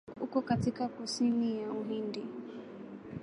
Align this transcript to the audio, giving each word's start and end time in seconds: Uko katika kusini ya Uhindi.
Uko 0.25 0.41
katika 0.41 0.87
kusini 0.87 1.61
ya 1.61 1.71
Uhindi. 1.71 2.23